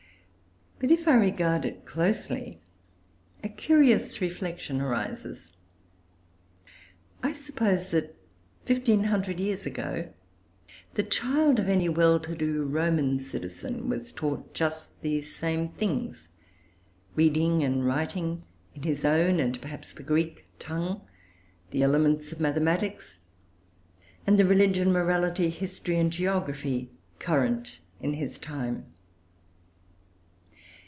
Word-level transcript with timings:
But 0.83 0.89
if 0.89 1.07
I 1.07 1.13
regard 1.13 1.63
it 1.63 1.85
closely, 1.85 2.59
a 3.43 3.49
curious 3.49 4.19
reflection 4.19 4.81
arises. 4.81 5.51
I 7.21 7.33
suppose 7.33 7.89
that, 7.89 8.17
fifteen 8.65 9.03
hundred 9.03 9.39
years 9.39 9.67
ago, 9.67 10.11
the 10.95 11.03
child 11.03 11.59
of 11.59 11.69
any 11.69 11.87
well 11.87 12.19
to 12.21 12.35
do 12.35 12.63
Roman 12.63 13.19
citizen 13.19 13.89
was 13.89 14.11
taught 14.11 14.55
just 14.55 14.99
these 15.01 15.35
same 15.35 15.69
things; 15.69 16.29
reading 17.15 17.63
and 17.63 17.85
writing 17.85 18.41
in 18.73 18.81
his 18.81 19.05
own, 19.05 19.39
and, 19.39 19.61
perhaps, 19.61 19.93
the 19.93 20.01
Greek 20.01 20.45
tongue; 20.57 21.01
the 21.69 21.83
elements 21.83 22.31
of 22.31 22.39
mathematics; 22.39 23.19
and 24.25 24.39
the 24.39 24.45
religion, 24.47 24.91
morality, 24.91 25.51
history, 25.51 25.99
and 25.99 26.11
geography 26.11 26.89
current 27.19 27.81
in 27.99 28.15
his 28.15 28.39
time. 28.39 28.85